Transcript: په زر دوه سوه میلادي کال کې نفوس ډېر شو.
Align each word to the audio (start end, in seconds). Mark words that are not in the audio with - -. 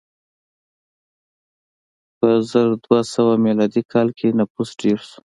په 2.17 2.27
زر 2.49 2.67
دوه 2.85 2.99
سوه 3.13 3.33
میلادي 3.45 3.83
کال 3.93 4.07
کې 4.17 4.27
نفوس 4.39 4.69
ډېر 4.81 4.99
شو. 5.07 5.17